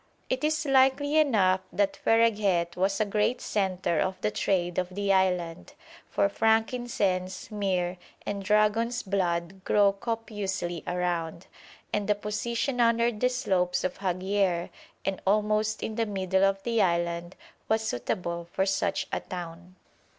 [0.31, 5.13] It is likely enough that Fereghet was a great centre of the trade of the
[5.13, 5.73] island,
[6.09, 11.45] for frankincense, myrrh, and dragon's blood grow copiously around,
[11.93, 14.71] and the position under the slopes of Haghier,
[15.05, 17.35] and almost in the middle of the island,
[17.69, 19.75] was suitable for such a town.